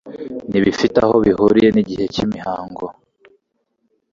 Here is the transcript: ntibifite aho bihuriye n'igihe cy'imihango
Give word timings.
ntibifite 0.49 0.97
aho 1.05 1.15
bihuriye 1.25 1.69
n'igihe 1.75 2.05
cy'imihango 2.13 2.85